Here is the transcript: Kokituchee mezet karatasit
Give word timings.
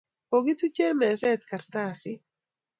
Kokituchee 0.29 0.93
mezet 0.99 1.41
karatasit 1.49 2.21